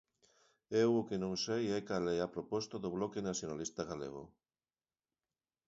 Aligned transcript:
Eu 0.83 0.89
o 1.01 1.05
que 1.07 1.17
non 1.23 1.33
sei 1.45 1.63
é 1.79 1.79
cal 1.89 2.05
é 2.15 2.19
a 2.21 2.33
proposta 2.35 2.75
do 2.83 2.89
Bloque 2.97 3.25
Nacionalista 3.29 3.81
Galego. 3.89 4.23